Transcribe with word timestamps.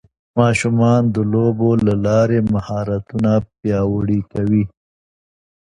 ماشومان 0.39 1.01
د 1.15 1.17
لوبو 1.33 1.69
له 1.87 1.93
لارې 2.05 2.39
مهارتونه 2.53 3.31
پیاوړي 3.59 4.19
کوي 4.33 4.63